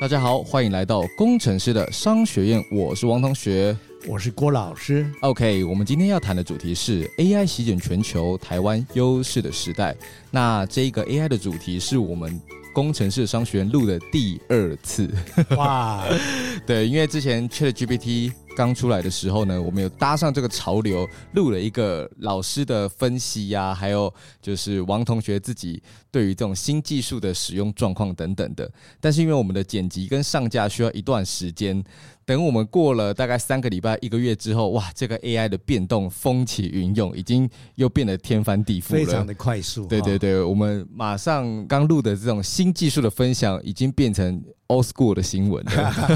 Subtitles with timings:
[0.00, 3.76] 大家好，欢迎来到工程师的商学院，我是王同学，
[4.06, 5.10] 我是郭老师。
[5.20, 9.96] OK，我们今天要谈的主题是 AI 席卷全球，台湾优势的时代。
[10.30, 12.40] 那这个 AI 的主题是我们
[12.72, 15.08] 工程师商学院录的第二次。
[15.56, 16.04] 哇，
[16.66, 28.70] 对，因为之前 ChatGPT 刚出来的时候呢，我们有搭上这个潮流，录了一个老师的分析呀、啊，还有就是王同学自己对于这种新技术的使用状况等等的。
[29.00, 31.82] 但是因为我们的剪辑跟上架需要一段时间，
[32.26, 39.86] 等我们过了大概三个礼拜、一个月之后，哇，这个 AI 的变动风起云涌，已经又变得天翻地覆了，非常的快速。
[39.86, 44.40] 对对对，我们马上刚录的这种新新技术的分享，已经变成。
[44.72, 45.62] Old school 的新闻，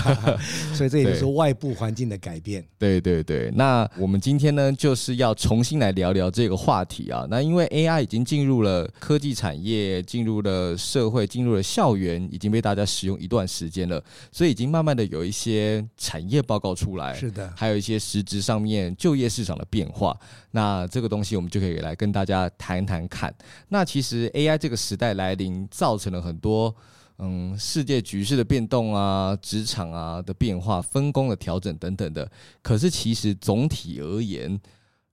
[0.73, 2.65] 所以这也就是外部环境的改变。
[2.79, 7.27] 对对对，那我们今天呢，就是要重新来聊聊这个话题啊。
[7.29, 17.13] 那因为 AI 已经进入了科技产业，进入了社会，进入了校园，已经被大家使用一段时间了，所以已经慢慢的有一些产业报告出来。
[17.13, 20.19] 是的，还有一些实质上面就业市场的变化。
[20.51, 23.35] 那这个东西我们就可以来跟大家谈谈看。
[23.69, 26.75] 那其实 AI 这个时代来临，造成了很多。
[27.19, 32.31] 嗯，世界局势的变动啊，职场啊的变化，分工的调整等等的。
[32.63, 34.61] 可是其实总体而言，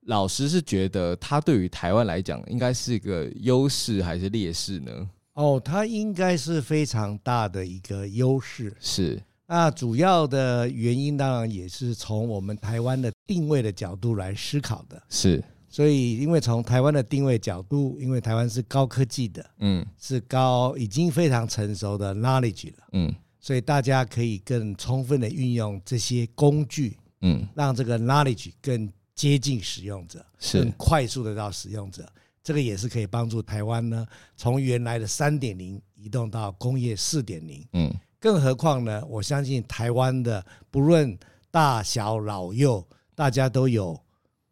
[0.07, 5.09] 老师是觉得它对于台湾来讲，应该是一个优势还是劣势呢？
[5.33, 8.75] 哦，它应该是非常大的一个优势。
[8.79, 15.01] 是，那主要的原因当然也是从我们台湾的定位的角度来思考的。
[15.09, 15.43] 是。
[15.73, 30.59] 所以，因为从台湾的定位角度，因为台湾是高科技的，嗯，是高已经非常成熟的 knowledge 了，嗯，所以大家可以更充分的运用这些工具，嗯，让这个 knowledge 更接近使用者，是。
[30.59, 32.07] 更快速的到使用者，
[32.43, 34.05] 这个也是可以帮助台湾呢，
[34.37, 41.17] 从原来的三点零移动到工业四点零，嗯，更何况呢，我相信台湾的不论
[41.49, 43.99] 大小老幼，大家都有。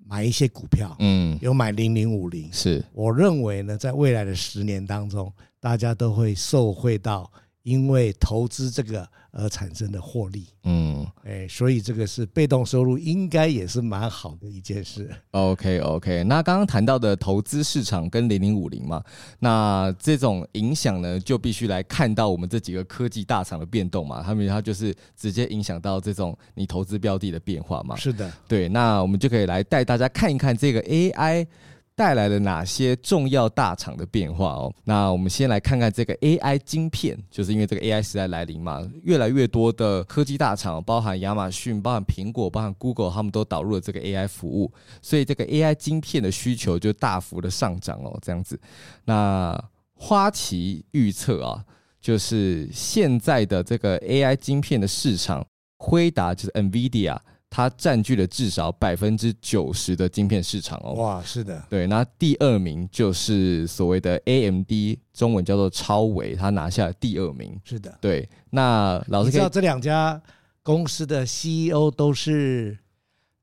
[0.05, 7.31] 买一些股票，嗯，有买零零五零，是我认为呢，在未来的十年当中，大家都会受惠到。
[7.63, 15.09] 因为投资这个而产生的获利，嗯，哎，所以这个是被动收入，应该也是蛮好的一件事。
[15.31, 19.01] OK OK，那刚刚谈到的投资市场跟零零五零嘛，
[19.39, 27.95] 那这种影响呢，就必须来看到我们这几个科技大厂的变动嘛，他们它就是直接影响到这种你投资标的的变化嘛。
[27.95, 31.47] 是的，对，那我们就可以来带大家看一看这个 AI。
[31.95, 34.73] 带来了哪些重要大厂的变化哦？
[34.83, 44.71] 那我们先来看看这个 AI 晶片，就是因为这个 AI 时代来临嘛，越来越多的科技大厂，包含亚马逊、包含苹果、包含 Google，他们都导入了这个 AI 服务，
[45.01, 48.17] 所以这个 AI 晶片的需求就大幅的上涨哦。
[48.21, 48.59] 这样子，
[49.05, 49.63] 那
[49.93, 51.63] 花旗预测啊，
[52.01, 55.45] 就是现在的这个 AI 晶片的市场，
[55.77, 57.17] 辉达就是 NVIDIA。
[57.53, 60.93] 它占据了至少百分之九十的晶片市场哦。
[60.93, 61.85] 哇，是的，对。
[61.85, 64.71] 那第二名就是所谓的 AMD，
[65.13, 67.59] 中文叫做超维，它拿下了第二名。
[67.65, 68.27] 是的，对。
[68.51, 70.19] 那老师知道这两家
[70.63, 72.77] 公司的 CEO 都是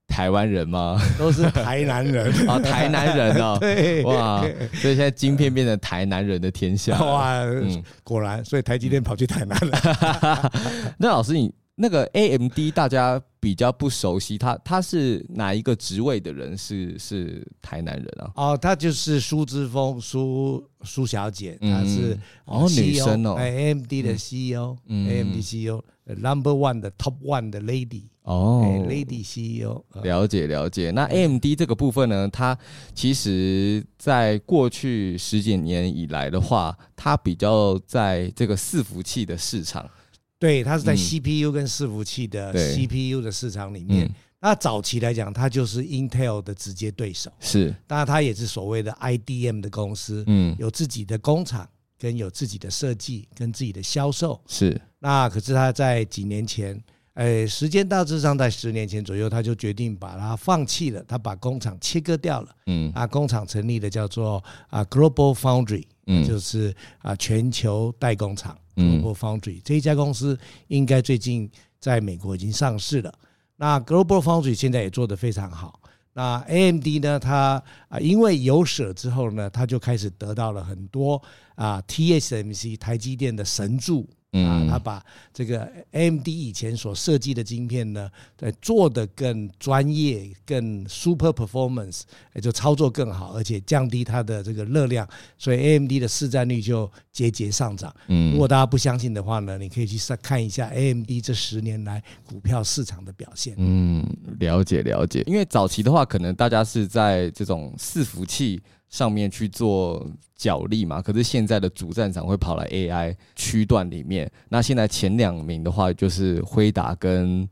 [0.07, 0.99] 台湾人吗？
[1.19, 3.59] 都是台南人啊，台南人哦。
[3.61, 4.41] 对，哇，
[4.73, 6.99] 所以现在晶片变成台南人的天下。
[6.99, 10.51] 哇，嗯，果然，所以台积电跑去台南了。
[10.97, 11.53] 那老师你。
[11.81, 16.59] 那个 AMD 大家比较不熟悉，他他是哪一个职位的人？
[16.59, 18.33] 是是台南人啊？
[18.35, 29.85] 哦，他就是苏之峰苏苏小姐，她是哦女生哦，AMD 的 CEO，AMD CEO Number One 的 Top One 的 Lady 哦，Lady CEO。
[30.03, 30.91] 了解了解。
[30.91, 32.59] 那 AMD 这个部分呢，它
[32.93, 39.89] 其实在过去十几年以来的话，它比较在这个伺服器的市场。
[40.39, 44.07] 对，它是在 CPU 跟伺服器的 CPU 的市场里面。
[44.07, 47.31] 嗯、那早期来讲，它就是 Intel 的直接对手。
[47.41, 51.69] 是，当然它也是所谓的 IDM 的公司，嗯，有自己的工厂，
[51.99, 54.41] 跟有自己的设计，跟自己的销售。
[54.47, 56.81] 是，那可是它在几年前，
[57.15, 62.49] 呃，时间大致上在十年前左右，他就决定把它放弃了，他把工厂切割掉了。
[62.67, 68.59] 嗯，啊，工厂成立的叫做啊 Global Foundry，嗯，就是啊全球代工厂。
[68.75, 70.39] Global Foundry 这一家公司
[70.69, 71.51] 应该最近
[71.81, 73.13] 在美国已经上市了。
[73.57, 75.81] 那 Global Foundry 现在也做得非常好。
[76.13, 77.19] 那 AMD 呢？
[77.19, 81.21] 它啊，因为有舍之后呢，它就开始得到了很多
[81.55, 85.03] 啊 TSMC 台积电的神助啊，他把
[85.33, 92.03] 这个 AMD 以前所设计的晶片呢，在做得更专业、更 super performance，
[92.35, 95.09] 也就操作更好，而且降低它的这个热量，
[95.39, 97.95] 所以 AMD 的市占率就节节上涨。
[98.09, 103.55] 嗯，如果大家不相信的话呢，你可以去看一下 AMD 这十年来股票市场的表现。
[103.57, 104.07] 嗯，
[104.41, 105.23] 了解了解。
[105.27, 108.61] 因为早期的话，可能大家是在这种伺服器。
[108.91, 114.31] 上面去做角力嘛，可是现在的主战场会跑来 AI 区段里面。
[114.49, 117.47] 那现在前两名的话就是辉达跟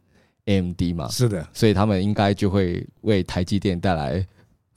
[0.47, 4.25] AMD 嘛，是的，所以他们应该就会为台积电带来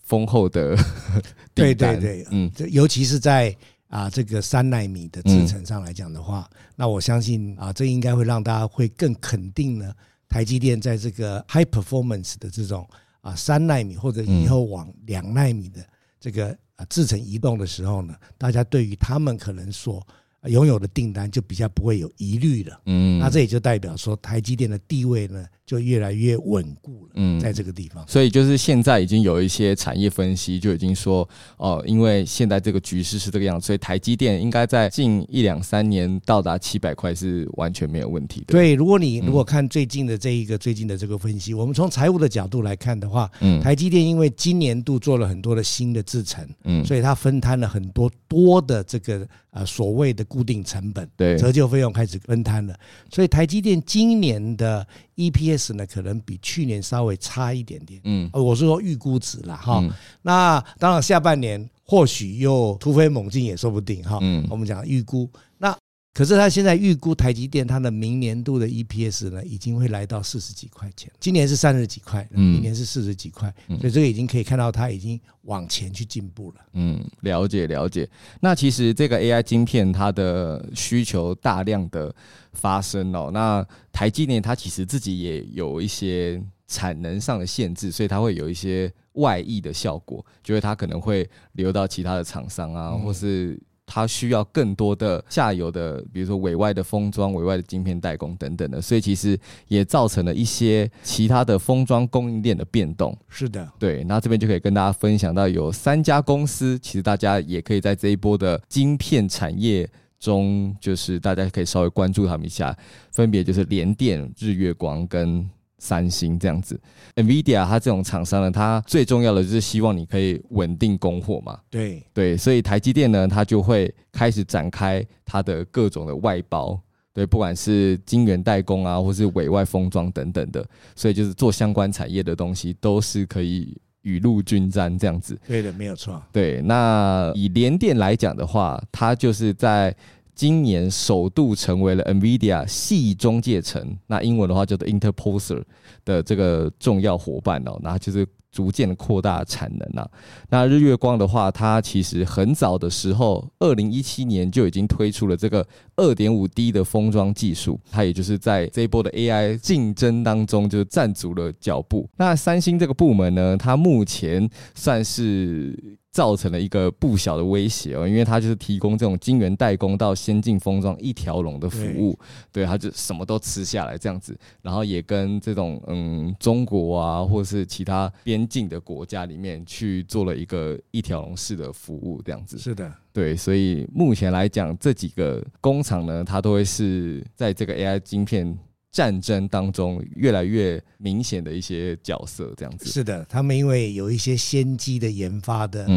[0.04, 0.76] 丰厚的
[1.54, 3.56] 对对对，嗯，尤其是在
[3.88, 9.94] 啊这个三纳米的制程上来讲的话，嗯、那我相信啊，这应该会让大家会更肯定呢，
[10.28, 12.86] 台积电在这个 high performance 的这种
[13.22, 15.82] 啊三纳米或者以后往两纳米的。
[16.20, 20.06] 这个呃，制程移动的时候呢，大家对于他们可能所
[20.44, 22.82] 拥有的订单就比较不会有疑虑了。
[22.86, 27.12] 嗯，那这也就代表说，台积电的地位呢，就越来越稳固了。
[27.14, 31.28] 嗯，在这个地方，所以就是现在已经有一些产业分析就已经说，
[31.58, 38.48] 哦，因为现在这个局势是这个样子，所以台积电应该在近一两三年到达七百块是完全没有问题的。
[38.48, 52.74] 对，如果你如果看最近的这一个最近的这个分析，我们从财务的角度来看的话，嗯，台积电因为今年度做了很多的新的制程，嗯，所以它分摊了很多多的这个呃所谓的固定成本，对，折旧费用开始分摊了，
[53.12, 54.88] 所以台积电今年的。
[55.20, 58.00] EPS 呢，可能比去年稍微差一点点。
[58.06, 59.84] 嗯，我是说预估值了哈。
[60.22, 64.18] 那当然下半年或许又突飞猛进也说不定哈。
[64.22, 65.78] 嗯，我们讲预估那。
[66.12, 71.10] 可是他现在预估台积电它的明年度的 EPS 呢，已经会来到四十几块钱。
[71.20, 76.56] 今年是三十几块，明年是四十几块，所以这个已经可以看到它已经往前去进步了。
[76.74, 78.10] 嗯，了解了解。
[78.42, 82.14] 那其实这个 AI 晶片它的需求大量的
[82.54, 83.30] 发生哦。
[83.32, 93.58] 那台积电它其实自己也有一些产能上的限制，所以它会有一些外溢的效果，就是它可能会流到其他的厂商啊，或是。
[93.92, 99.36] 它需要更多的下游的，比如说委外的封装、委外的晶片代工等等的，所以其实
[99.68, 103.18] 也造成了一些其他的封装供应链的变动。
[103.28, 104.04] 是的，对。
[104.04, 109.90] 那这边就可以跟大家分享到，有三家公司，其实大家也可以在这一波的晶片产业
[110.20, 112.78] 中，就是大家可以稍微关注他们一下，
[113.12, 115.50] 分别就是联电、日月光跟。
[115.80, 116.80] 三星这样子
[117.16, 121.58] ，NVIDIA 它这种厂商呢，它最重要的就是希望你可以稳定供货嘛。
[121.70, 126.80] 对对，所以台积电呢，它就会开始展开它的各种的外包，
[127.14, 130.64] 对，不管是晶圆代工啊，或是委外封装等等的，
[130.96, 135.40] 所以就是做相关产业的东西都是可以雨露均沾这样子。
[135.48, 136.22] 对的，没有错。
[136.32, 139.96] 对，那以联电来讲的话，它就是在。
[140.40, 145.62] 今年首度成为了 NVIDIA 系中介层，那英文的话叫做 Interposer
[146.06, 150.10] 的这个重要伙伴哦，那就是逐渐的扩大产能啊。
[150.50, 162.10] 那日月光的话，它其实很早的时候，二零一七年就已经推出了这个二点五 D 的封装技术，它也就是在这一波的 AI 竞争当中，就站足了脚步。
[162.16, 165.99] 那三星这个部门呢，它目前算是。
[166.12, 172.18] 造成了一个不小的威胁哦，因为它就是提供这种晶圆代工到先进封装一条龙的服务，
[172.52, 182.58] 对，它就什么都吃下来这样子，然后也跟这种嗯中国啊，或是其他边境的国家里面去做了一个一条龙式的服务这样子。
[182.58, 188.58] 是的，对，所以目前来讲，这几个工厂呢，它都会是在这个 AI 晶片。
[188.92, 195.88] 战争当中越来越明显的一些角色，这样子是的，他们因为有一些先机的研发的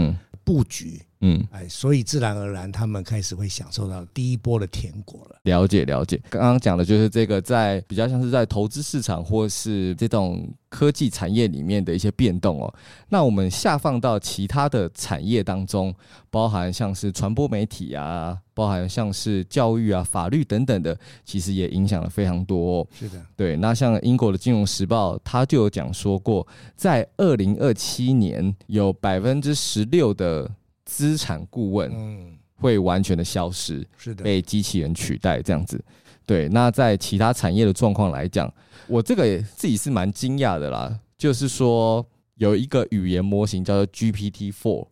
[0.45, 1.01] 布局。
[1.25, 5.37] 嗯嗯，哎，所以自然而然，他们开始会享受到第一波的甜果了。
[5.45, 12.75] 了解了解，刚刚讲的就是这个，在比较像是在投资市场或是这种科技产业里面的一些变动哦。
[13.09, 15.95] 那我们下放到其他的产业当中，
[16.29, 22.87] 包含像是传播媒体啊，包含像是教育啊、法律等等的，其实也影响了非常多哦。
[22.93, 23.57] 是的，对。
[23.57, 30.51] 那像英国的金融时报，它就有讲说过，在二零二七年有百分之十六的。
[30.93, 35.83] 资产顾问，嗯，会完全的消失，是的，被机器人取代这样子。
[36.27, 38.53] 对，那在其他产业的状况来讲，
[38.87, 41.01] 我这个也自己是蛮惊讶的啦。
[41.17, 44.87] 就是说，有一个语言模型叫做 GPT Four，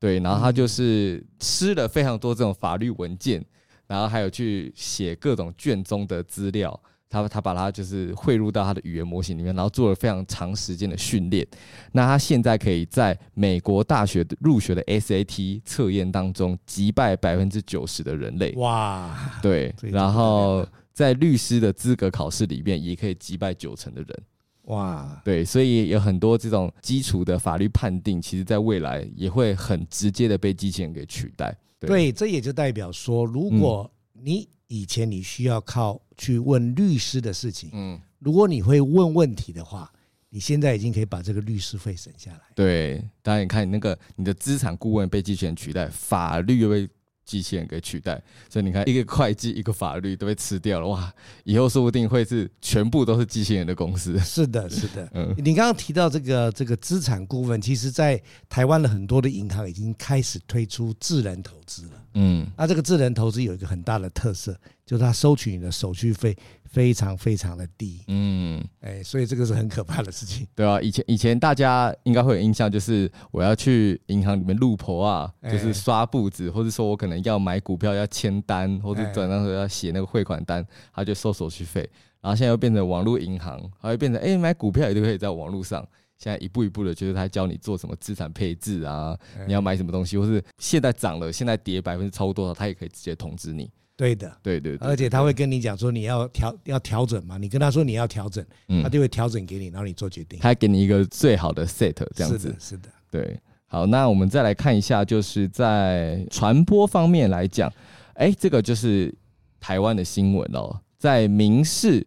[0.00, 3.44] 对，然后它就是吃了非常多这种法律文件，
[3.86, 6.80] 然后还有去写各种卷宗的资料。
[7.12, 11.46] 他他把它就是汇入到他的语言模型里面，然后做了非常长时间的训练。
[11.92, 18.52] 那他现在可以在美国大学入学的 SAT 测验当中击败百分之九十的人类。
[18.56, 24.22] 哇，对， 然后在律师的资格考试里面也可以击败九成的人。
[24.66, 31.54] 哇，对，所以有很多这种基础的法律判定，其实在未来也会很直接的被机器人给取代。
[31.80, 39.92] 对，对，这也就代表说，如果你以前你需要靠去问律师的事情，嗯，如果你会问问题的话，
[40.30, 42.40] 你现在已经可以把这个律师费省下来。
[42.54, 46.88] 对，当然你看你那个你的资产顾问被机器人取代，法律又被
[47.32, 51.10] 机器人给取代，所以你看，一个会计，一个法律都被吃掉了，哇！
[51.44, 54.18] 以后说不定会是全部都是机器人的公司。
[54.18, 55.08] 是的， 是的。
[55.14, 58.20] 嗯，你刚刚提到这个这个资产顾问，其实在
[58.50, 62.04] 台湾的很多的银行已经开始推出智能投资了。
[62.16, 66.36] 嗯，那这个智能投资有一个很大的特色，就是它收取你的手续费。
[66.72, 81.88] 非常非常的低，嗯，哎，所以这个是很可怕的事情，对啊，以前以前大家应该会有印象，就是我要去银行里面录婆啊，就是刷簿子，或者说我可能要买股票要签单，或者转账时候要写那个汇款单，他就收手续费。
[82.22, 85.86] 然后现在又变成网络银行，还会变成哎，买股票也都可以在网络上。
[86.16, 93.68] 现在一步一步的，就是他教你做什么资产配置啊，你要买什么东西，或是现在涨了，现在跌百分之超过多少，他也可以直接通知你。
[94.02, 100.40] 对的，对对，而且他会跟你讲说你要调要调整嘛，你跟他说你要调整，嗯他就会调整给你，然后你做决定。
[100.40, 103.40] 他给你一个最好的 set 这样子，是的，是的，对。
[103.66, 107.72] 好，那我们再来看一下，就是在传播方面来讲，
[108.14, 109.14] 哎，这个就是
[109.60, 112.04] 台湾的新闻哦，在民视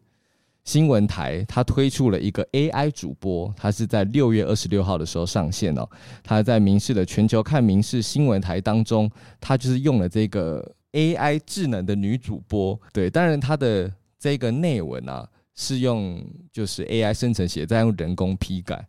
[0.66, 5.88] 新闻台，他推出了一个 AI 主播，他是在六月二十六号的时候上线哦，
[6.22, 9.10] 他在民视的全球看民视新闻台当中，
[9.40, 10.75] 他就是用了这个。
[10.96, 18.88] AI 智能的女主播，对，当然她的这个内文啊是用就是 AI 生成写，再用人工批改，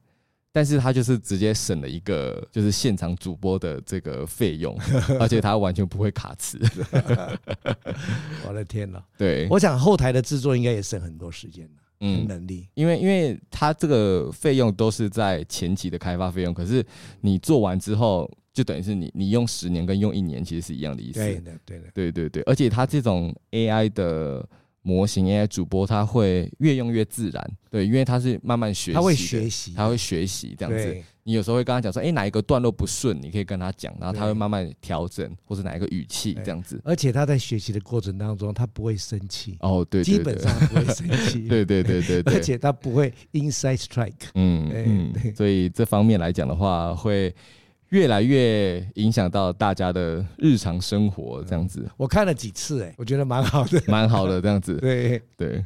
[0.53, 4.75] 但是他就是直接省了一个就是现场主播的这个费用，
[5.21, 6.59] 而且他完全不会卡词。
[8.49, 11.69] 我的天呐，对，我想后台的制作应该也省很多时间
[12.01, 16.85] 嗯，能力，因为因为他这个费用都是在前期的开发费用，可是
[17.21, 18.31] 你做完之后。
[18.57, 21.21] 就等于是你，你用十年跟用一年其实是一样的意思。
[21.21, 22.43] 对的，对的，对对对。
[22.45, 24.49] 而且它这种 AI 的
[24.81, 27.51] 模型，AI 主播，他会越用越自然。
[27.69, 30.97] 对，因为他是慢慢学习，他会学习，他会学习这样子。
[31.25, 36.81] 你有时候会跟他讲说，哎，哪一个段落不顺，你可以跟他讲，然后他会慢慢调整，或者哪一个语气这样子。
[36.83, 39.59] 而且他在学习的过程当中，他不会生气。
[39.61, 41.41] 哦，对，基本上不会生气。
[41.47, 42.35] 对对对对对。
[42.35, 44.31] 而且他不会 inside strike。
[44.35, 45.35] 嗯嗯。
[45.35, 47.35] 所以这方面来讲的话，会。
[47.91, 51.83] 越来越影响到大家的日常生活，这样子。
[51.85, 54.77] 嗯、我看了几次，哎，我觉得蛮好的，蛮好的这样子。
[54.83, 55.65] 对对，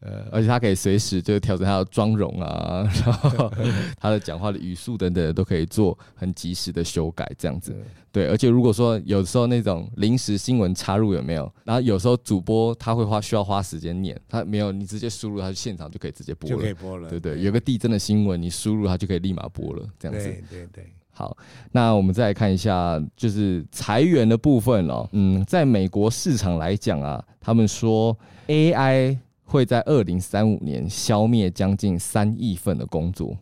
[0.00, 3.52] 呃，而且他可以随时就调整他的妆容啊， 然后
[3.98, 7.74] 他的讲话的语速等等都可以做很及时的修改，这样子。
[8.12, 11.52] 对，而且如果说有时候那种临时新闻插入有没有？
[11.64, 17.08] 然后有时候主播他会花需要花时间念，他没有，你直接输入，他现场就可以直接播了，就可以播了。
[17.08, 20.24] 对对，有个地震的新闻，你输入他就可以立马播了，这样子。
[20.24, 20.86] 对对对。
[21.18, 21.36] 好，
[21.72, 25.08] 那我们再来看一下，就是裁员的部分哦。
[25.10, 33.36] 嗯，在美国市场来讲啊，他们说 AI 会在二零三五年消灭将近三亿份的工作。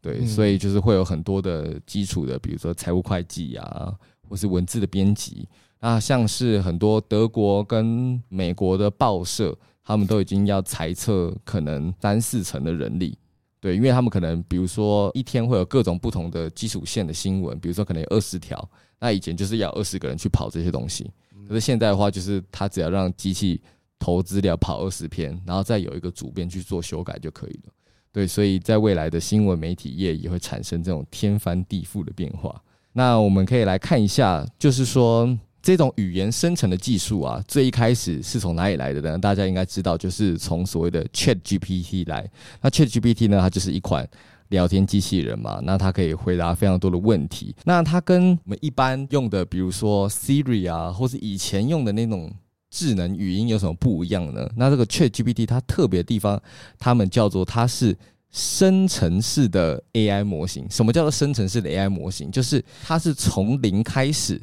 [0.00, 3.94] 对，所以就是会有很多的基础的，比如说财务会计啊，
[4.28, 5.48] 或是文字的编辑。
[5.78, 13.16] 那像是很多德国跟美国的报社，他们都已经要裁撤可能三四成的人力。
[13.62, 21.08] 对，因为他们可能，比如说一天会有各种不同的基础线的新闻，比如说可能有二十条，那以前就是要二十个人去跑这些东西，
[21.48, 23.62] 可是现在的话，就是他只要让机器
[24.00, 27.72] 投资料跑二十篇，然后再有一个主编去做修改就可以了。
[28.10, 32.60] 对，所以在未来的新闻媒体业也会产生这种天翻地覆的变化。
[32.92, 35.38] 那我们可以来看一下，就是说。
[35.62, 39.16] 这种语言生成的技术啊，最一开始是从哪里来的呢？
[39.16, 42.28] 大家应该知道，就是从所谓的 Chat GPT 来。
[42.60, 44.06] 那 Chat GPT 呢，它就是一款
[44.48, 47.54] 聊天机器人嘛，那它可以回答非常多的问题。
[47.64, 52.28] 那它跟我们一般用的，比如说 Siri 啊，或是以前用的那种
[52.68, 54.50] 智能语音有什么不一样呢？
[54.56, 56.42] 那这个 Chat GPT 它特别的地方，
[56.76, 57.96] 他们叫做它是
[58.32, 60.66] 生成式的 AI 模型。
[60.68, 62.32] 什么叫做生成式的 AI 模型？
[62.32, 64.42] 就是它是从零开始。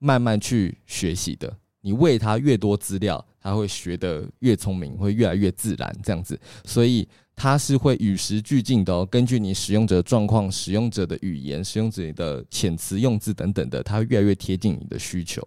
[0.00, 6.36] 慢慢去学习的，你喂它越多资料，它会学得越聪明，会越来越自然这样子。
[6.64, 15.42] 所以它是会与时俱进的哦，根据你使用者状况、使用者的语言、使用者的遣词用字等等的，它会越来越贴近你的需求。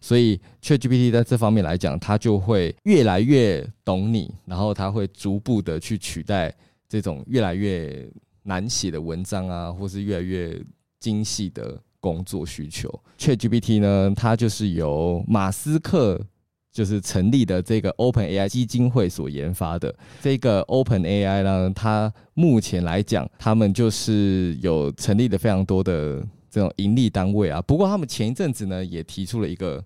[0.00, 6.54] 所以 ChatGPT 在这方面来讲，它就会越来越懂你，然后它会逐步的去取代
[6.88, 8.06] 这种越来越
[8.42, 10.58] 难写的文章啊，或是越来越
[10.98, 12.88] 精细的工作需求。
[13.18, 16.20] ChatGPT 呢，它就是由马斯克。
[16.72, 19.92] 就是成立的这个 Open AI 基金会所研发的
[20.22, 27.60] 这个 Open AI 呢，它目前来讲，他们就是有成立的非常多的这种盈利单位啊。
[27.62, 29.84] 不过他们前一阵子呢，也提出了一个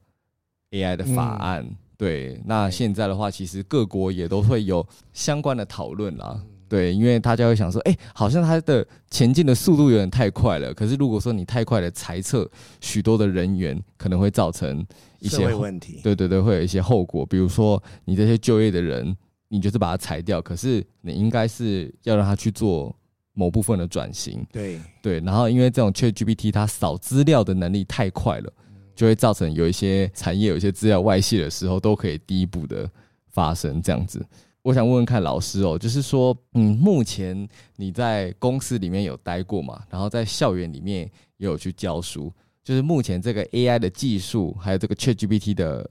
[0.72, 1.64] AI 的法案。
[1.66, 6.38] 嗯、对，那现在的话，其实各国也都会有相关的讨论啦。
[6.74, 10.74] 对，因为大家会想说，哎、欸，好像它的前进的速度有点太快了。
[10.74, 12.50] 可是如果说你太快的裁撤
[12.80, 14.84] 许多的人员，可能会造成
[15.20, 16.00] 一些问题。
[16.02, 17.24] 对对对，会有一些后果。
[17.24, 19.16] 比如说，你这些就业的人，
[19.46, 22.92] 你就是把它裁掉，可是你应该是要让他去做
[23.34, 24.44] 某部分的转型。
[24.50, 28.52] 对对，然后因为这种 ChatGPT 它扫资料的能力太快了，
[28.96, 32.90] 就会造成有一些产业有一些资料外泄的时候，都可以第一步的
[33.28, 34.26] 发生这样子。
[34.64, 39.84] 我想问问看老师哦，就是说，嗯，目前你在公司里面有待过嘛？
[39.90, 41.02] 然后在校园里面
[41.36, 45.88] 也有去教书，就是目前这个 AI 的技术，还有这个 ChatGPT 的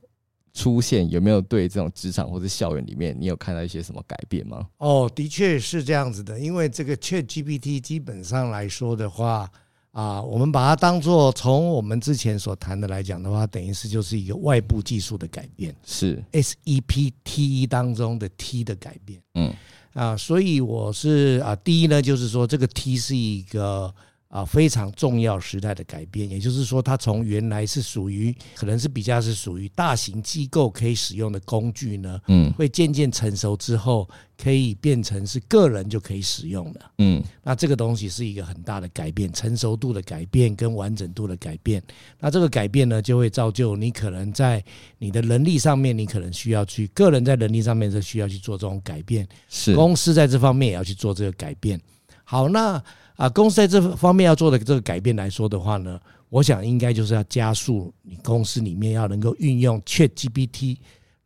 [0.56, 4.68] 出现，有没有对这种职场或者校园里面，你有看到一些什么改变吗？
[4.80, 9.48] 哦，的确是这样子的，因为这个 ChatGPT 基本上来说的话。
[9.94, 19.22] 啊，我们把它当做从我们之前所谈的来讲的话，等于是就是一个外部技术的改变，是 S E P T E 当中的 T 的改变。
[19.36, 19.54] 嗯，
[19.94, 23.94] 啊，所以我是啊，第一呢，就是说这个 T 是一个。
[24.34, 41.80] 啊，非常重要时代的改变，也就是说，它从原来是属于可能是比较是属于大型机构可以使用的工具呢，嗯，会渐渐成熟之后，可以变成是个人就可以使用的，嗯，那这个东西是一个很大的改变，成熟度的改变跟完整度的改变。
[42.20, 44.64] 那这个改变呢，就会造就你可能在
[44.98, 51.80] 你的能力上面，你可能需要去个人在能力上面是需要去做这种改变，是公司在这方面也要去做这个改变。
[52.24, 52.84] 好，那。
[53.16, 60.78] 啊，公司在这方面要做的这个改变来说的话呢，我想应该就是要加速你公司里面要能够运用 ChatGPT，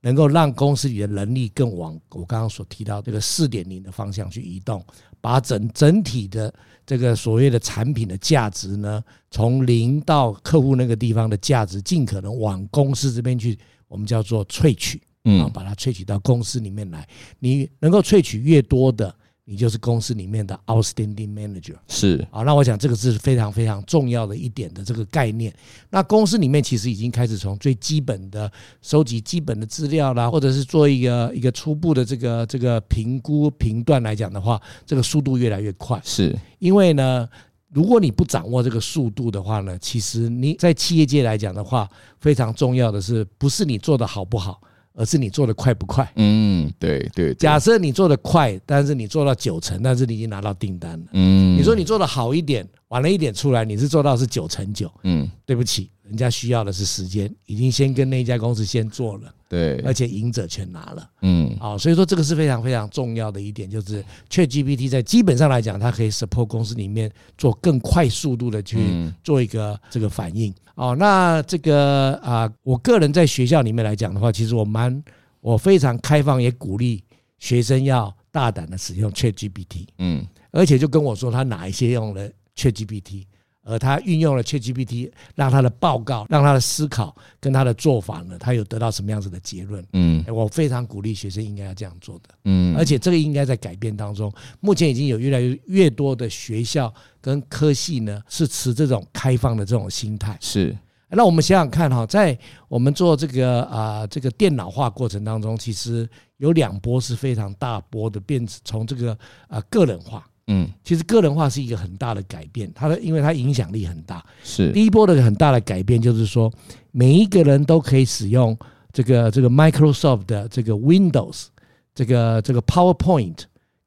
[0.01, 4.85] 能够让公司里的能力更往我刚刚所提到这个四点零的方向去移动，
[5.21, 6.53] 把整整体的
[6.85, 9.01] 这个所谓的产品的价值呢，
[9.31, 17.07] 从零到客户那个地方的价值，尽可能往公司这边去，我们叫做萃取，嗯，把它萃取到公司里面来，
[17.39, 19.15] 你能够萃取越多的。
[19.49, 25.53] 你就是公司里面的 outstanding manager，是啊，那我想这个是非常非常重要的一点的这个概念。
[25.89, 35.97] 那公司里面其实已经开始从最基本的收集基本的资料啦，或者是做一个一个初步的这个这个评估评断来讲的话，这个速度越来越快。
[36.03, 37.25] 是因为呢，
[37.71, 44.59] 如果你不掌握这个速度的话呢，其实你在企业界来讲的话，非常重要的是不是你做的好不好？
[44.97, 46.11] 而是你做的快不快？
[46.15, 47.31] 嗯，对对。
[47.35, 51.05] 假设你做的快，但是你做到九成，但是你已经拿到订单了。
[51.13, 54.91] 嗯，你说你做的好一点，晚了一点出来，你是做到是九成九。
[55.03, 59.33] 嗯，对不起，人家需要的是时间，已经先跟那一家公司先做了。
[59.49, 61.09] 对，而且赢者全拿了。
[61.21, 68.77] 嗯，好，所以说这个是非常非常重要的一点，就是 ChatGPT 在基本上来讲，它可以 support 公司里面做更快速度的去
[69.23, 70.53] 做一个这个反应。
[70.75, 75.01] 哦，那这个啊，我个人在学校里面来讲的话，其实我蛮
[75.39, 77.01] 我非常开放，也鼓励
[77.39, 79.87] 学生要大胆的使用 ChatGPT。
[79.99, 83.23] 嗯，而且就跟我说他哪一些用了 ChatGPT，
[83.67, 89.85] 而他运用了 ChatGPT，让他的报告、让他的思考跟他的做法呢，他有得到什么样子的结论？
[89.93, 92.29] 嗯，我非常鼓励学生应该要这样做的。
[92.45, 96.93] 嗯，而且这个应该在改变当中，目前已经有越来越越多的学校。
[97.19, 100.73] 跟科系呢是持这种开放的这种心态，是。
[101.09, 102.37] 那我们想想看哈，在
[102.69, 109.17] 我们做这个啊这个电脑化过程当中，其实有两波是非常大波的变，从这个
[109.49, 114.71] 啊个人化，嗯，其实个人化是一个很大的改变，它的因为它影响力很大，是。
[114.71, 116.51] 第一波的很大的改变就是说，
[116.91, 118.57] 每一个人都可以使用
[118.93, 121.47] 这个这个 Microsoft 的这个 Windows
[121.93, 123.39] 这个这个 PowerPoint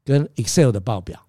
[0.05, 1.19] 跟 Excel 的报表。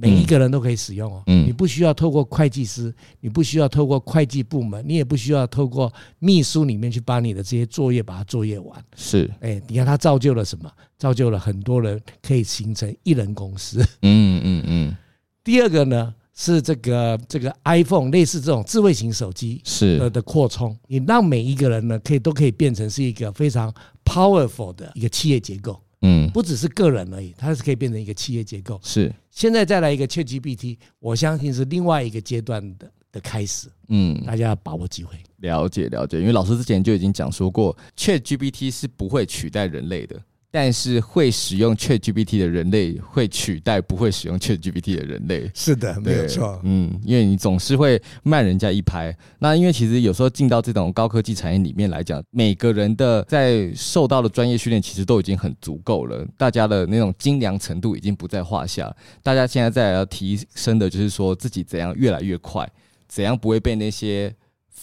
[0.00, 8.84] 每一个人都可以使用哦，你不需要透过会计师，你不需要透过会计部门，你也不需要透过秘书里面去把你的这些作业把它作业完。
[8.96, 10.72] 是，哎，你看它造就了什么？
[10.96, 13.80] 造就了很多人可以形成一人公司。
[14.00, 14.96] 嗯嗯嗯。
[15.44, 23.70] 第二个呢是这个这个 iPhone 类似这种智慧型手机是的的扩充，你让每一个人呢可以都可以变成是一个非常
[24.04, 25.78] powerful 的一个企业结构。
[26.02, 28.80] 嗯，不只是个人而已，它是可以变成一个企业结构。
[28.82, 33.68] 是，现在再来一个 ChatGPT，我相信是另外一个阶段的的开始。
[33.88, 35.16] 嗯，大家要把握机会。
[35.38, 40.20] 了解了解，因为老师之前就已经讲说过，ChatGPT 是不会取代人类的。
[40.50, 45.50] 但是会使用 ChatGPT 的人类会取代不会使用 ChatGPT 的人类。
[45.54, 46.60] 是的，没有错。
[46.64, 49.16] 嗯，因为你总是会慢人家一拍。
[49.38, 58.94] 那因为其实有时候进到这种高科技产业里面来讲，每个人的在受到的专业训练其实都已经很足够了，大家的那种精良程度已经不在话下。
[59.22, 62.68] 大家现在在要提升的就是说自己怎样越来越快，
[63.06, 64.34] 怎样不会被那些。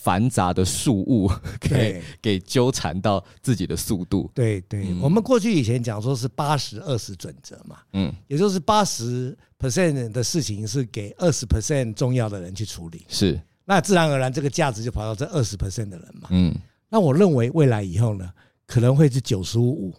[0.08, 4.32] 繁杂的事物 给给纠缠到自己的速度。
[4.34, 16.56] 对对，我们过去以前讲说是八十二十准则嘛，嗯，也就是八十 percent 的事情是给二十 percent 重要的人去处理，是，那自然而然这个价值就跑到这二十 percent 的人嘛，嗯，
[16.88, 18.32] 那我认为未来以后呢，
[18.66, 19.94] 可能会是九十五五，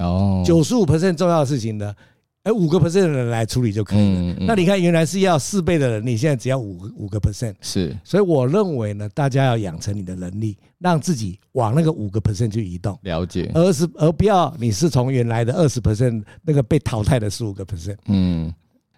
[0.00, 1.94] 哦，九十五 percent 重要的事情呢。
[2.44, 4.04] 哎，五个 percent 的人来处理就可以了。
[4.04, 7.54] 嗯嗯、那你看，原来是要四倍的人，你现在只要五五个 percent。
[7.60, 12.98] 是，所以我认为呢，大家要养成你的能力，让自己往那个五个 percent 去移动。
[13.02, 13.48] 了解。
[13.54, 17.96] 而是而不要你是从原来的二十 percent 那个被淘汰的十五个 percent。
[18.06, 18.52] 嗯，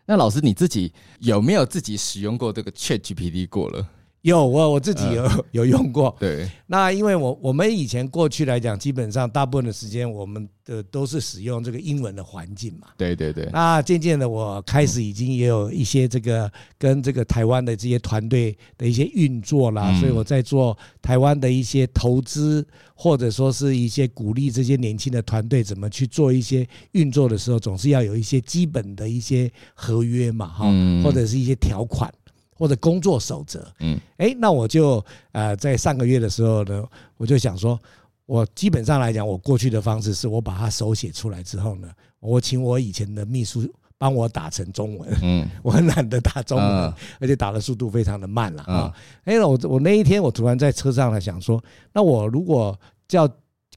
[0.07, 3.87] 那老师你自己有没有自己使用过这个 ChatGPT 过了？
[4.25, 6.51] 有我我自己有 有用过，对。
[6.67, 12.89] 那因为我我们以前过去来讲，基本上大部分的时间，我们的都是使用这个英文的环境嘛。
[12.97, 13.47] 对对对。
[13.53, 30.65] 那渐渐的，我开始已经也有一些这个跟这个台湾的这些团队的一些运作啦，所以我在做台湾的一些投资，或者说是一些鼓励这些年轻的团队怎么去做一些运作的时候，总是要有一些基本的一些合约嘛，哈，
[31.03, 32.11] 或者是一些条款。
[32.57, 36.85] 或者工作守则，嗯，哎，那我就呃，在上个月的时候呢，
[37.17, 37.79] 我就想说，
[38.27, 41.89] 我基本上来讲，我过去的方式是我把它手写出来之后呢，
[42.21, 48.95] 我请我以前的秘书帮我打成中文，嗯， 我很懒得打中文，而且打的速度非常的慢了啊。
[49.25, 51.63] 哎，我我那一天我突然在车上来想说，
[51.93, 53.29] 那我如果叫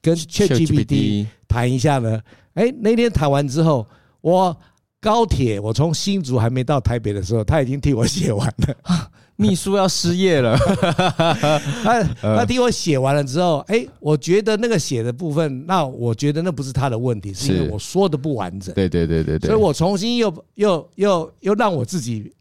[0.01, 2.21] 跟 ChatGPT 谈一下呢？
[2.53, 3.87] 哎，那天谈完之后，
[4.21, 4.55] 我。
[4.99, 8.75] 高铁，我从新竹还没到台北的时候，他已经替我写完了。
[9.39, 10.57] 秘书要失业了，
[11.83, 18.73] 他他替我写完了之后，哎，我觉得那个写的部分，那我觉得那不是他的问题，是因为我说的不完整。
[18.73, 22.33] 对对对对对，所以我重新又又又又让我自己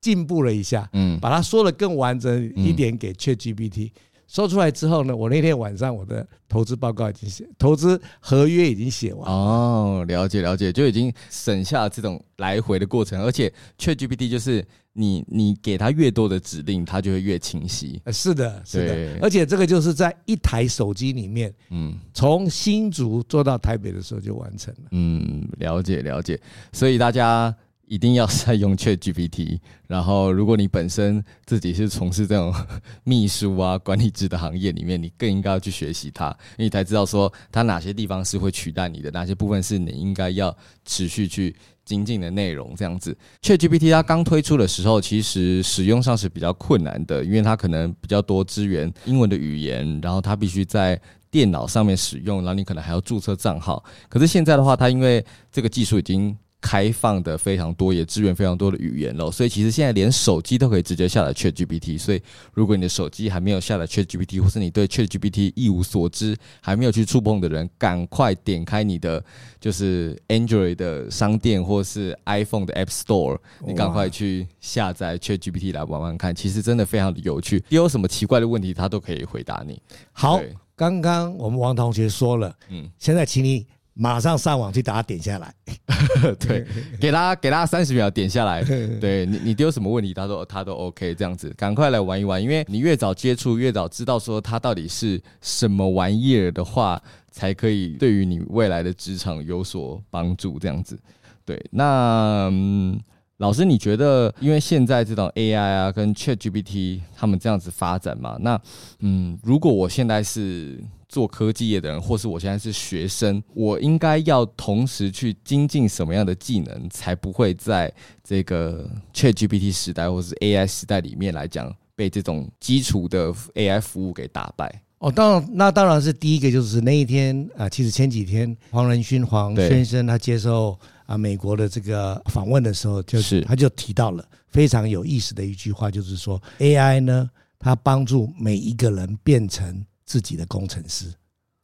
[0.00, 3.92] 进步了一下，嗯，把它说的更完整一点给 ChatGPT。
[4.30, 18.00] 说出来之后呢，我那天晚上我的投资报告已经写，投资合约已经写完哦，了解了解，就已经省下了这种来回的过程，而且 ChatGPT 就是你你给他越多的指令，它就会越清晰。
[18.12, 24.90] 是的，是的，而且这个就是在一台手机里面，嗯，从新竹做到台北的时候就完成了。
[24.92, 26.40] 嗯，了解了解，
[26.72, 27.52] 所以大家。
[27.90, 32.54] 一定要在用 ChatGPT， 然后如果你本身自己是从事这种
[33.02, 41.52] 秘书啊、管理职的行业里面，你更应该要去学习它，你才知道说它哪些地方是会取代你的，哪些部分是你应该要持续去
[41.84, 42.76] 精进的内容。
[42.76, 53.82] 这样子，ChatGPT 它刚推出的时候，其实使用上是比较困难的，因为它可能比较多支援英文的语言，然后它必须在电脑上面使用，然后你可能还要注册账号。
[54.08, 61.98] 可是现在的话，它因为这个技术已经开放的非常多，也支援非常多的语言了，所以其实现在连手机都可以直接下载 ChatGPT。
[61.98, 69.24] 所以如果你的手机还没有下载 ChatGPT，或是你对 ChatGPT 一无所知，还没有去触碰的人，赶快点开你的
[69.58, 76.34] 就是 Android 的商店或是 iPhone 的 App Store，你赶快去下载 ChatGPT 来玩玩看。
[76.34, 79.80] 其实真的非常的有趣，你有什么奇怪的问题，它都可以回答你。
[80.12, 80.40] 好，
[80.76, 83.66] 刚刚我们王同学说了，嗯，现在请你。
[84.00, 85.54] 马上上网去把它点下来，
[86.40, 86.66] 对，
[86.98, 88.64] 给他给他三十秒点下来，
[88.98, 96.98] 对你你丢什么问题，他都他都 OK 这样子，赶快来玩一玩，因为你越早接触，越早知道说它到底是什么玩意儿的话，
[97.30, 100.98] 才可以对于你未来的职场有所帮助这样子。
[101.44, 102.98] 对，那嗯，
[103.36, 108.58] 老师你觉得，因为现在这种 AI 啊跟 ChatGPT 他们这样子发展嘛，那
[109.00, 117.92] 嗯，如果我现在是做科技业的人，或是我现在是学生，我应该要同时去精进什么样的技能，才不会在
[118.22, 124.82] 这个 ChatGPT 时代或是 AI 时代里面来讲，被这种基础的 AI 服务给打败？
[124.98, 139.84] 哦，当然，那当然是第一个，就是那一天啊，其实前几天黄仁勋黄先生他接受啊美国的这个访问的时候，就是他就提到了非常有意思的一句话，就是说 AI 呢，它帮助每一个人变成。
[140.10, 141.06] 自己的工程师，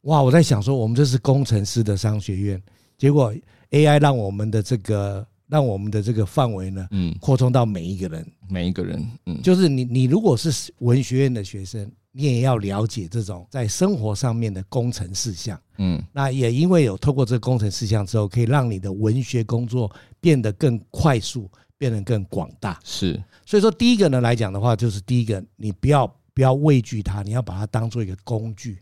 [0.03, 0.23] 哇！
[0.23, 2.63] 我在想说，我们这是工程师的商学院，
[2.97, 3.33] 结果
[3.71, 22.79] AI 让我们的这个让我们的这个范围呢，嗯，扩充到每一个人，每一个人，嗯，就是你你如果是文学院的学生，你也要了解这种在生活上面的工程事项，嗯，那也因为有透过这个工程事项之后，可以让你的文学工作变得更快速，变得更广大。
[22.85, 28.77] 是，所以说第一个呢来讲的话，就是第一个，你不要不要畏惧它，你要把它当做一个工具，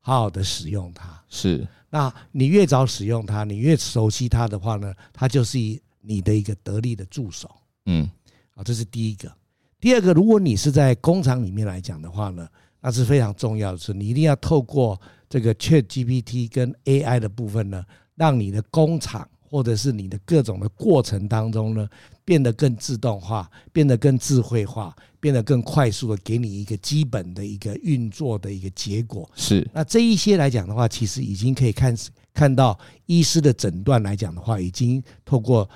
[0.00, 1.24] 好好的使用它。
[1.30, 5.80] 是，那你越早使用它，你越熟悉它的话呢，它就是一。
[6.04, 7.48] 你的一个得力的助手，
[7.86, 8.10] 嗯，
[8.56, 9.32] 啊，这是第一个。
[9.78, 12.48] 第二个，如果你是在工厂里面来讲的话呢，
[12.80, 15.00] 那是非常重要的是，你一定要透过
[15.30, 17.84] 这个 ChatGPT 跟 AI 的部分呢，
[18.16, 21.88] 让你的工厂或者是你的各种的过程当中呢，
[22.24, 29.30] 变得更自动化，变得更智慧化，变得更快速的给你一个基本的一个运作的一个结果。
[29.34, 31.96] 是，那这一些来讲的话，其实已经可以看
[32.34, 35.68] 看到医师的诊断来讲的话，已经透过。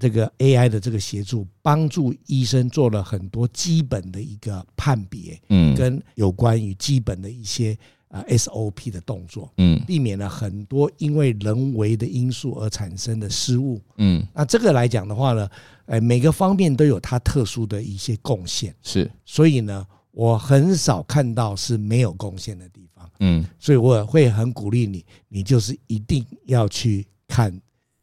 [0.00, 7.76] 这个 AI 的这个协助，帮助医生做了很多基本的一个判别，嗯，跟有关于基本的一些
[8.08, 15.46] 啊 SOP 的动作，嗯，避免了很多因为人为的因素而产生的失误，嗯，那这个来讲的话呢，
[15.90, 27.52] 呃，每个方面都有它特殊的一些贡献，是，所以呢，我很少看到是没有贡献的地方，嗯，所以我会很鼓励你，你就是一定要去看，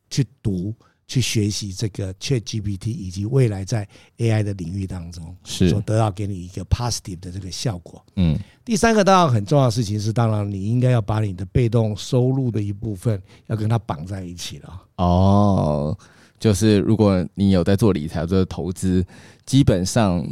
[0.10, 0.76] 去读。
[1.10, 8.06] 去学习这个 ChatGPT 以及未来在 AI 的领域当中是所得到给你一个 positive 的这个效果。
[8.18, 14.82] 嗯，第三个当然很重要的事情是，当然你应该要把你的被动收入的一部分要跟它绑在一起了。
[14.98, 15.98] 哦，
[16.40, 19.06] 就是如果你有在做理财或者投资，
[19.46, 20.26] 基本上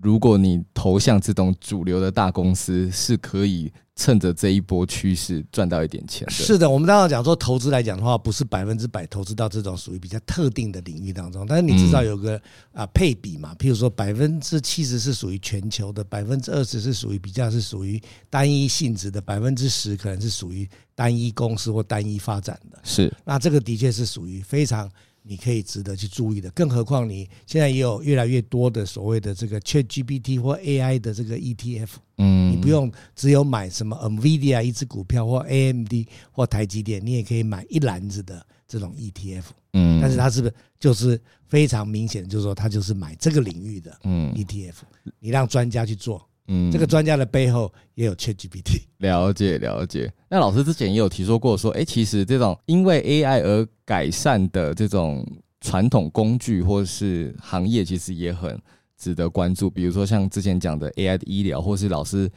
[0.00, 3.72] 如果你投向这种主流的大公司，是可以。
[3.94, 6.32] 趁着这一波趋势赚到一点钱的。
[6.32, 12.40] 是的，我们刚刚讲说投资来讲的话，不是百分之百投资到这种属于比较特定的领域当中，但是你至少有个
[12.72, 22.78] 啊配比嘛，譬如说百分之七十是属于全球的，百分之二十是属于比较是属于单一性质的，百分之十可能是属于单一公司或单一发展的。
[22.82, 24.90] 是，那这个的确是属于非常。
[25.22, 35.92] 你可以值得去注意的，更何况你现在也有越来越多的所谓的这个 ChatGPT 或 AI 的这个 ETF，嗯，你不用只有买什么 NVIDIA 一只股票或 AMD
[36.30, 44.34] 或台积电，你也可以买一篮子的这种 ETF，嗯，但是它是不是就是非常明显，就是说它就是买这个领域的嗯。
[44.34, 44.74] ETF，
[45.20, 46.26] 你让专家去做。
[46.48, 48.82] 嗯，这个专家的背后也有 ChatGPT。
[48.98, 50.12] 了解了解。
[50.28, 55.24] 那老师之前也有提说过，说，哎，其实这种因为 AI 而改善的这种
[55.60, 58.60] 传统工具或是行业，其实也很
[58.98, 59.70] 值得关注。
[59.70, 62.30] 比如说像之前讲的 AI 的医疗，或是老师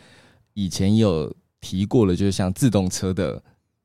[0.53, 3.41] 以前也有提过了，就是像自动车的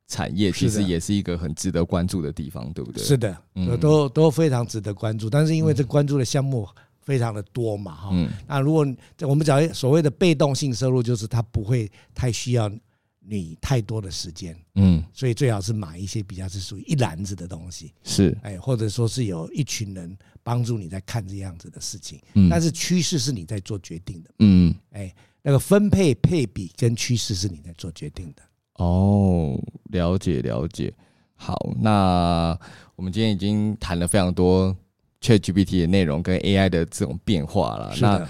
[0.06, 3.02] 产业，其实也是一个很值得关注的地方，对不对？
[3.02, 3.34] 是的，
[3.80, 5.30] 都都非常值得关注。
[5.30, 6.68] 但是因为这关注的项目。
[7.10, 8.86] 非常的多嘛，哈，那如果
[9.22, 12.70] 我们讲所谓的被动性收入，就是它不会太需要
[13.18, 28.42] 你太多的时间，嗯，所以最好是买一些比较是属于一篮子的东西，是，哎，或者说是有一群人帮助你在看这样子的事情，嗯，但是趋势是你在做决定的，嗯，哎，那个分配配比跟趋势是你在做决定的，
[28.74, 30.94] 哦，了解了解，
[31.34, 32.56] 好，那
[32.94, 34.76] 我们今天已经谈了非常多。
[35.20, 37.94] ChatGPT 的内容跟 AI 的这种变化了。
[38.00, 38.26] 那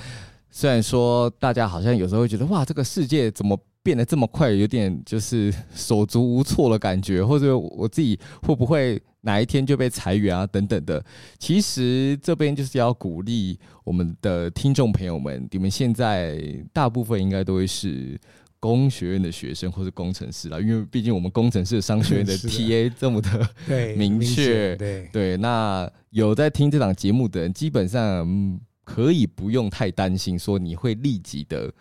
[0.51, 11.03] 虽然说大家好像有时候会觉得哇，这个世界怎么变得这么快，有点就是手足无措的感觉，或者我自己会不会哪一天就被裁员啊等等的。
[11.39, 18.19] 其实这边就是要鼓励我们的听众朋友们，你们现在大部分应该都会是。
[18.61, 23.49] 工学院的学生或是工程师啦，因为毕竟我们工程师的商学院的 TA 这么的
[23.97, 25.37] 明确，对对。
[25.39, 31.73] 那有在听这档节目的人，基本上可以不用太担心说你会立即的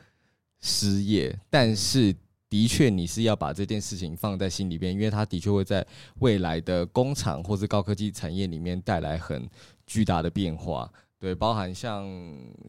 [0.61, 2.15] 失业，但是
[2.49, 5.85] 的确你是要把这件事情放在心里边，因为它的确会在
[6.19, 9.45] 未来的工厂或是高科技产业里面带来很
[9.85, 10.89] 巨大的变化。
[11.19, 12.07] 对，包含像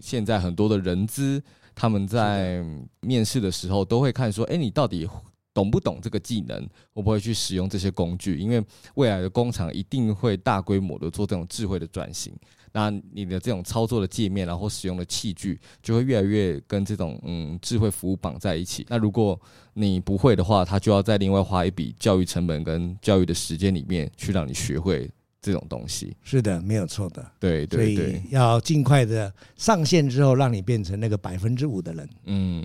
[0.00, 1.40] 现在很多的人资。
[1.80, 2.62] 他们在
[3.00, 5.08] 面试的时候都会看说，哎，你到底
[5.54, 6.60] 懂不懂这个技能？
[6.92, 8.36] 会不会去使用这些工具？
[8.36, 8.62] 因为
[8.96, 12.34] 未来的工厂一定会大规模的做这种智慧的转型，
[12.72, 18.84] 那你的这种操作的界面，然后使用的器具，就会越来越跟这种嗯智慧服务绑在一起。
[18.90, 19.40] 那如果
[19.72, 25.10] 你不会的话，他就要再另外花一笔教育成本跟教育的时间里面去让你学会。
[25.42, 27.24] 这种东西是的，没有错的。
[27.38, 32.08] 对对对，要尽快的上线之后，让你变成那个百分之五的人。
[32.26, 32.64] 嗯，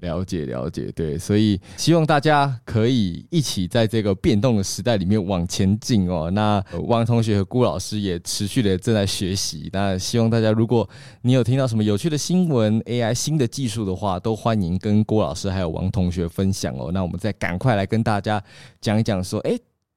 [0.00, 6.30] 了解了解，对，所以希望大家可以一起在这个变动的时代里面往前进哦。
[6.30, 9.70] 那汪同学和郭老师也持续的正在学习。
[9.72, 10.88] 那希望大家，如果
[11.22, 16.90] 你有听到什么有趣的新闻、AI 新的技术的话，都欢迎跟郭老师还有王同学分享哦。
[16.92, 18.42] 那我们再赶快来跟大家
[18.80, 19.56] 讲一讲，说，哎，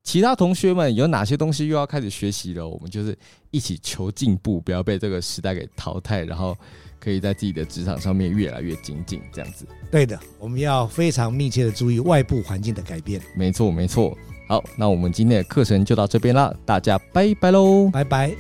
[0.10, 2.68] 其他同学们有哪些东西又要开始学习了？
[2.68, 3.16] 我们就是
[3.52, 6.58] 一起求进步，不要被这个时代给淘汰，然后。
[7.02, 9.66] 可以在自己的职场上面越来越精进，这样子。
[9.90, 13.22] 对的，我们要非常密切的注意外部环境的改变。
[13.34, 14.18] 没错，没错。
[14.50, 18.36] 好，那我们今天的课程就到这边啦，大家拜拜喽，拜拜。